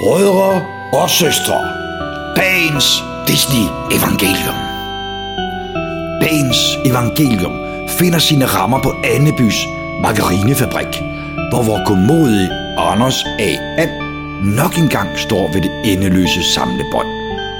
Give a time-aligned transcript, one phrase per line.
[0.00, 1.58] Brødre og søstre,
[2.36, 4.58] dagens Disney-evangelium.
[6.20, 7.52] Dagens evangelium
[7.98, 9.66] finder sine rammer på Annebys
[10.00, 11.02] margarinefabrik,
[11.50, 13.50] hvor vor godmodige Anders A.
[13.82, 13.90] And
[14.56, 17.08] nok engang står ved det endeløse samlebånd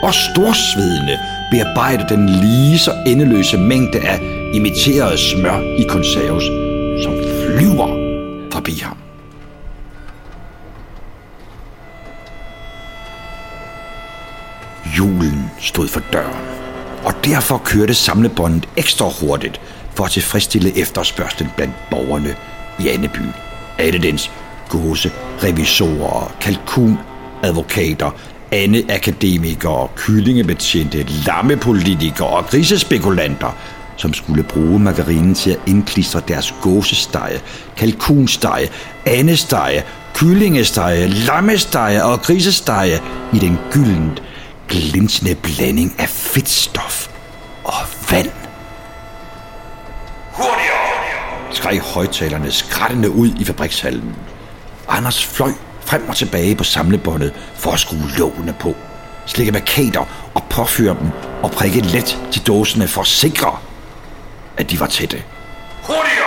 [0.02, 1.18] og storsvedende
[1.50, 4.18] bearbejder den lige så endeløse mængde af
[4.54, 6.44] imiteret smør i konserves,
[7.04, 7.12] som
[7.46, 7.88] flyver
[8.52, 9.03] forbi ham.
[14.98, 16.44] Julen stod for døren,
[17.04, 19.60] og derfor kørte samlebåndet ekstra hurtigt
[19.94, 22.36] for at tilfredsstille efterspørgselen blandt borgerne
[22.78, 23.26] i Anneby.
[23.78, 24.30] Alle dens
[24.68, 25.12] gåse,
[25.42, 26.98] revisorer, kalkun,
[27.42, 28.10] advokater,
[28.52, 33.56] ande akademikere, kyllingebetjente, lammepolitikere og grisespekulanter,
[33.96, 37.40] som skulle bruge margarinen til at indklistre deres gåsestege,
[37.76, 38.70] kalkunstege,
[39.06, 39.82] andesteje,
[40.14, 43.00] kyllingestege, lammestege og grisestege
[43.32, 44.22] i den gyldent
[44.74, 47.08] glinsende blanding af fedtstof
[47.64, 47.74] og
[48.10, 48.30] vand.
[50.32, 50.84] Hurtigere!
[51.50, 54.16] skreg højtalerne skrættende ud i fabrikshallen.
[54.88, 58.76] Anders fløj frem og tilbage på samlebåndet for at skrue lågene på,
[59.26, 61.08] slikke markader og påføre dem
[61.42, 63.58] og prikke let til dåsene for at sikre,
[64.56, 65.22] at de var tætte.
[65.82, 66.24] Hurtigere!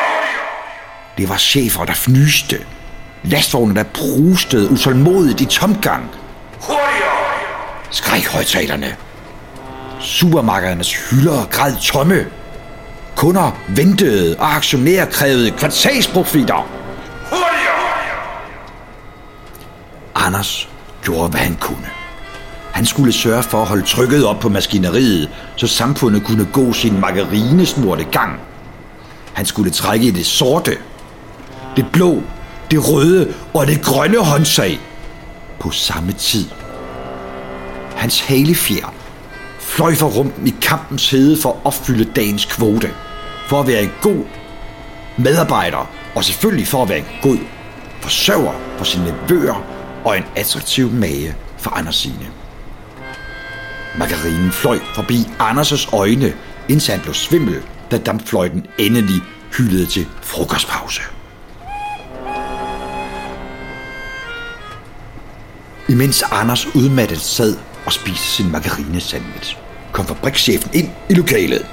[1.17, 2.57] Det var chefer, der fnyste.
[3.23, 6.09] Lastvogne, der brustede utålmodigt i tomgang.
[7.87, 7.91] Hurtigere!
[7.91, 8.95] skreg højtalerne.
[9.99, 12.25] Supermarkedernes hylder græd tomme.
[13.15, 16.67] Kunder ventede, og aktionærer krævede kvartalsprofitter.
[20.15, 20.69] Anders
[21.03, 21.89] gjorde, hvad han kunne.
[22.71, 26.99] Han skulle sørge for at holde trykket op på maskineriet, så samfundet kunne gå sin
[26.99, 28.39] margarinesmurte gang.
[29.33, 30.77] Han skulle trække i det sorte,
[31.75, 32.23] det blå,
[32.71, 34.79] det røde og det grønne håndsag
[35.59, 36.45] på samme tid.
[37.97, 38.93] Hans halefjer
[39.59, 42.93] fløj for rumpen i kampens hede for at opfylde dagens kvote.
[43.47, 44.23] For at være en god
[45.17, 47.37] medarbejder, og selvfølgelig for at være en god
[48.01, 49.63] forsørger for sine nevøer
[50.05, 52.27] og en attraktiv mage for Andersine.
[53.97, 56.33] Margarinen fløj forbi Anders' øjne,
[56.69, 59.21] indtil han blev svimmel, da dampfløjten endelig
[59.57, 61.01] hyldede til frokostpause.
[65.89, 67.57] Imens Anders udmattet sad
[67.87, 69.57] og spiste sin margarinesandwich,
[69.91, 71.65] kom fabrikschefen ind i lokalet.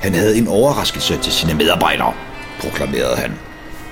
[0.00, 2.12] Han havde en overraskelse til sine medarbejdere,
[2.60, 3.32] proklamerede han,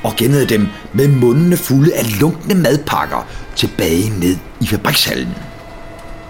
[0.03, 5.35] og gennede dem med mundene fulde af lunkne madpakker tilbage ned i fabrikshallen.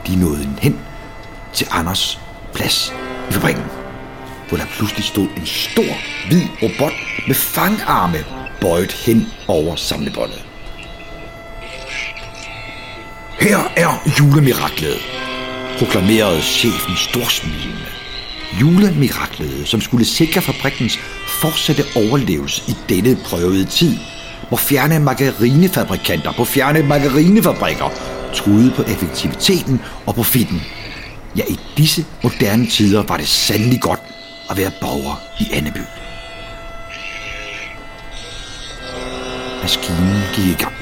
[0.06, 0.78] De nåede hen
[1.52, 2.20] til Anders
[2.54, 2.94] plads
[3.30, 3.64] i fabrikken,
[4.48, 5.92] hvor der pludselig stod en stor,
[6.28, 6.92] hvid robot
[7.26, 8.18] med fangarme
[8.60, 10.51] bøjet hen over samlebåndet.
[13.42, 14.98] Her er julemiraklet,
[15.78, 17.90] proklamerede chefen storsmilende.
[18.60, 20.98] Julemiraklet, som skulle sikre fabrikkens
[21.40, 23.98] fortsatte overlevelse i denne prøvede tid,
[24.48, 27.90] hvor fjerne margarinefabrikanter på fjerne margarinefabrikker
[28.34, 30.62] truede på effektiviteten og profitten.
[31.36, 34.00] Ja, i disse moderne tider var det sandelig godt
[34.50, 35.84] at være borger i Anneby.
[39.62, 40.74] Maskinen gik i gang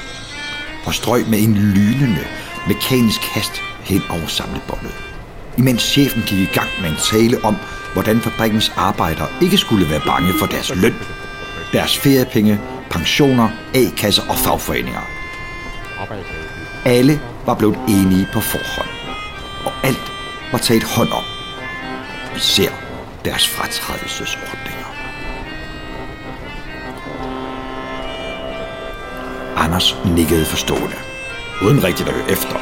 [0.87, 2.27] og strøg med en lynende
[2.69, 4.95] mekanisk hast hen over samlebåndet.
[5.59, 7.57] Imens chefen gik i gang med en tale om,
[7.93, 10.95] hvordan fabrikkens arbejdere ikke skulle være bange for deres løn,
[11.73, 12.61] deres feriepenge,
[12.91, 15.01] pensioner, A-kasser og fagforeninger.
[16.85, 18.89] Alle var blevet enige på forhånd,
[19.65, 20.13] og alt
[20.53, 21.25] var taget hånd om.
[22.37, 22.71] Især
[23.25, 24.87] deres fratrædelsesordninger.
[29.57, 30.97] Anders nikkede forstående,
[31.63, 32.57] uden rigtigt at høre efter,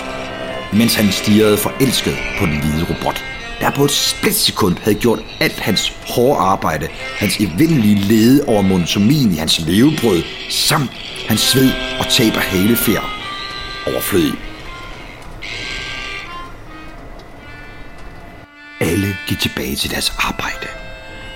[0.73, 3.25] mens han stirrede forelsket på den hvide robot,
[3.61, 6.89] der på et splitsekund havde gjort alt hans hårde arbejde,
[7.19, 10.91] hans evindelige lede over monotomien i hans levebrød, samt
[11.29, 13.01] hans sved og tab af halefjer
[13.87, 14.39] overflødig.
[18.81, 20.67] Alle gik tilbage til deres arbejde,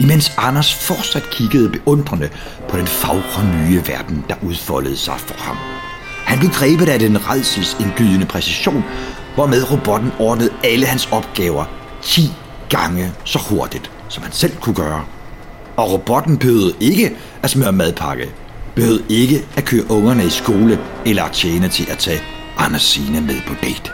[0.01, 2.29] imens Anders fortsat kiggede beundrende
[2.69, 5.82] på den fagre nye verden, der udfoldede sig for ham.
[6.33, 8.85] Han blev grebet af den redselsindgydende præcision,
[9.35, 11.65] hvormed robotten ordnede alle hans opgaver
[12.03, 12.33] 10
[12.69, 15.05] gange så hurtigt, som han selv kunne gøre.
[15.77, 18.31] Og robotten behøvede ikke at smøre madpakke,
[18.75, 22.21] behøvede ikke at køre ungerne i skole eller at tjene til at tage
[22.59, 23.91] Anders Signe med på date.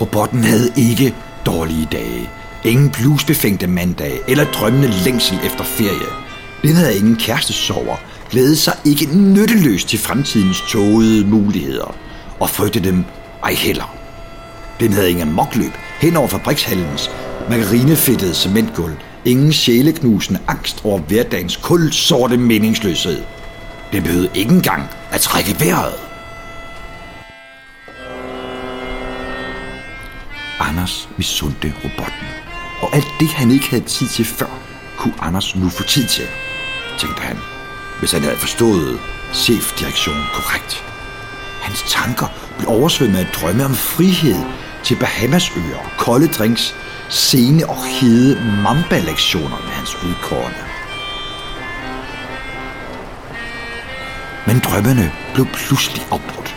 [0.00, 1.14] Robotten havde ikke
[1.46, 2.30] dårlige dage,
[2.64, 6.08] ingen bluesbefængte mandag eller drømmende længsel efter ferie.
[6.62, 7.96] Den havde ingen kærestesover,
[8.30, 11.94] glæde sig ikke nytteløst til fremtidens tågede muligheder,
[12.40, 13.04] og frygte dem
[13.44, 13.94] ej heller.
[14.80, 17.10] Den havde ingen mokløb hen over fabrikshallens
[17.50, 18.94] margarinefættede cementgulv,
[19.24, 23.22] ingen sjæleknusende angst over hverdagens kulsorte meningsløshed.
[23.92, 25.94] Den behøvede ikke engang at trække vejret.
[30.60, 32.26] Anders misundte robotten,
[32.80, 34.60] og alt det han ikke havde tid til før,
[34.96, 36.24] kunne Anders nu få tid til,
[36.98, 37.36] tænkte han,
[37.98, 38.98] hvis han havde forstået
[39.34, 40.84] chefdirektionen korrekt.
[41.62, 42.26] Hans tanker
[42.58, 44.42] blev oversvømmet af drømme om frihed
[44.82, 46.74] til Bahamasøer, kolde drinks,
[47.08, 50.64] sene og hede mamba-lektioner med hans udkårende.
[54.46, 56.56] Men drømmene blev pludselig opbrudt,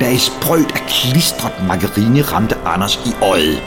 [0.00, 3.62] da et sprøjt af klistret margarine ramte Anders i øjet.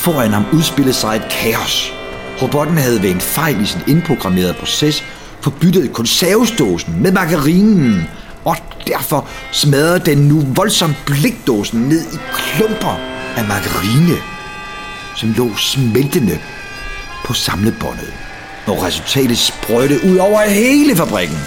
[0.00, 1.92] Foran ham udspillede sig et kaos.
[2.42, 5.04] Robotten havde ved en fejl i sin indprogrammerede proces
[5.40, 8.02] forbyttet konservesdåsen med margarinen,
[8.44, 8.56] og
[8.86, 13.00] derfor smadrede den nu voldsomt blikdåsen ned i klumper
[13.36, 14.16] af margarine,
[15.16, 16.38] som lå smeltende
[17.24, 18.12] på samlebåndet,
[18.66, 21.38] og resultatet sprøjte ud over hele fabrikken.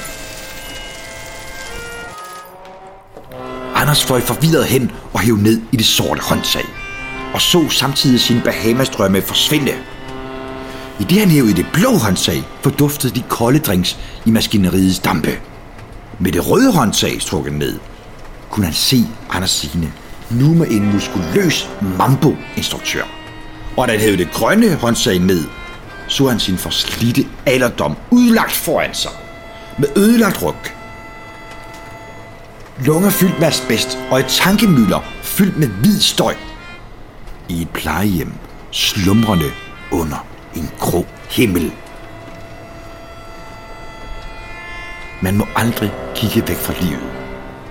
[3.75, 6.65] Anders fløj forvirret hen og hæv ned i det sorte håndtag,
[7.33, 9.73] og så samtidig sin Bahamas-drømme forsvinde.
[11.01, 15.39] I det han hævede i det blå håndtag, forduftede de kolde drinks i maskineriets dampe.
[16.19, 17.79] Med det røde håndtag trukket ned,
[18.49, 19.93] kunne han se Anders Signe
[20.31, 23.03] nu med en muskuløs mambo-instruktør.
[23.77, 25.43] Og da han hævede det grønne håndtag ned,
[26.07, 29.11] så han sin forslidte alderdom udlagt foran sig.
[29.77, 30.55] Med ødelagt ryg.
[32.85, 36.35] Lunger fyldt med asbest og et tankemøller fyldt med hvid støj.
[37.49, 38.33] I et plejehjem
[38.71, 39.51] slumrende
[39.91, 41.71] under en grå himmel.
[45.21, 47.11] Man må aldrig kigge væk fra livet,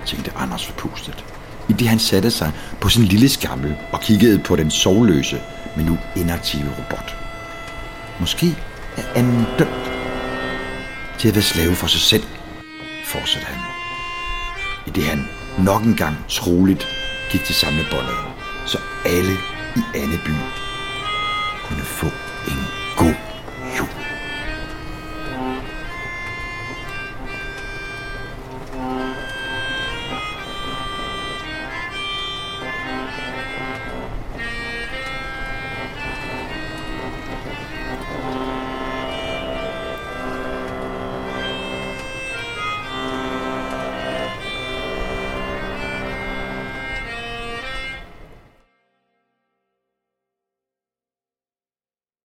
[0.05, 1.25] tænkte Anders forpustet,
[1.69, 2.51] i det han satte sig
[2.81, 5.41] på sin lille skammel og kiggede på den sovløse,
[5.77, 7.15] men nu inaktive robot.
[8.19, 8.57] Måske
[8.97, 9.91] er anden dømt
[11.19, 12.23] til at være slave for sig selv,
[13.05, 13.59] fortsatte han.
[14.87, 16.87] I det han nok engang troligt
[17.31, 18.17] gik til samlebåndet,
[18.65, 19.33] så alle
[19.75, 20.35] i Anneby
[21.63, 22.07] kunne få